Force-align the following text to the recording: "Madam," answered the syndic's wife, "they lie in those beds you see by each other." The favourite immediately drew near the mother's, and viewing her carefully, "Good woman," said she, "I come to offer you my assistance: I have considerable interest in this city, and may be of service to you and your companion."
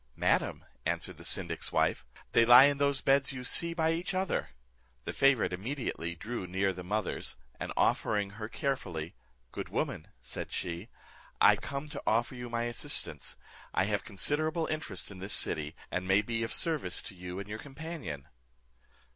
"Madam," 0.15 0.65
answered 0.83 1.17
the 1.19 1.23
syndic's 1.23 1.71
wife, 1.71 2.03
"they 2.31 2.43
lie 2.43 2.63
in 2.63 2.79
those 2.79 3.01
beds 3.01 3.31
you 3.31 3.43
see 3.43 3.71
by 3.71 3.91
each 3.91 4.15
other." 4.15 4.49
The 5.05 5.13
favourite 5.13 5.53
immediately 5.53 6.15
drew 6.15 6.47
near 6.47 6.73
the 6.73 6.83
mother's, 6.83 7.37
and 7.59 7.71
viewing 7.77 8.31
her 8.31 8.49
carefully, 8.49 9.13
"Good 9.51 9.69
woman," 9.69 10.07
said 10.23 10.51
she, 10.51 10.89
"I 11.39 11.55
come 11.55 11.87
to 11.89 12.01
offer 12.07 12.33
you 12.33 12.49
my 12.49 12.63
assistance: 12.63 13.37
I 13.75 13.83
have 13.83 14.03
considerable 14.03 14.65
interest 14.65 15.11
in 15.11 15.19
this 15.19 15.33
city, 15.33 15.75
and 15.91 16.07
may 16.07 16.23
be 16.23 16.41
of 16.41 16.51
service 16.51 17.03
to 17.03 17.13
you 17.13 17.37
and 17.39 17.47
your 17.47 17.59
companion." 17.59 18.27